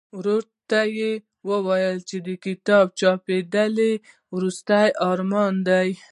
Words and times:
ورور 0.17 0.43
ته 0.69 0.79
یې 0.97 1.11
ویل 1.65 1.97
چې 2.09 2.17
د 2.27 2.29
کتاب 2.45 2.85
چاپ 2.99 3.19
لیدل 3.31 3.75
یې 3.87 3.93
وروستنی 4.35 4.89
ارمان 5.09 5.53
دی. 5.67 5.89